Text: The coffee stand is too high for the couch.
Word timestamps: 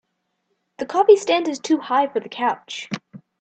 The 0.79 0.87
coffee 0.87 1.15
stand 1.15 1.47
is 1.47 1.59
too 1.59 1.77
high 1.77 2.07
for 2.07 2.19
the 2.19 2.27
couch. 2.27 2.89